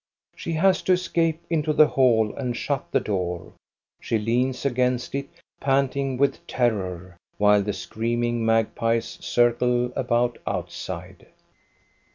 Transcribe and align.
She 0.35 0.53
has 0.53 0.81
to 0.81 0.93
escape 0.93 1.45
into 1.47 1.73
the 1.73 1.85
hall 1.85 2.33
and 2.35 2.57
shut 2.57 2.91
the 2.91 2.99
door. 2.99 3.53
She 4.01 4.17
leans 4.17 4.65
against 4.65 5.13
it, 5.13 5.29
panting 5.59 6.17
with 6.17 6.47
terror, 6.47 7.17
while 7.37 7.61
the 7.61 7.73
screaming 7.73 8.43
magpies 8.43 9.05
circle 9.23 9.93
about 9.95 10.39
outside. 10.47 11.27